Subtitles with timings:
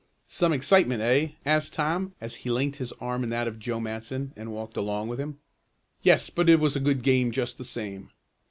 [0.25, 4.33] "Some excitement; eh?" asked Tom, as he linked his arm in that of Joe Matson
[4.35, 5.37] and walked along with him.
[6.01, 8.09] "Yes, but it was a good game just the same."